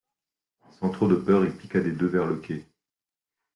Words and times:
Sans 0.79 0.89
trop 0.89 1.07
de 1.07 1.13
peur, 1.15 1.45
il 1.45 1.55
piqua 1.55 1.79
des 1.79 1.91
deux 1.91 2.07
vers 2.07 2.25
le 2.25 2.37
quai. 2.37 2.65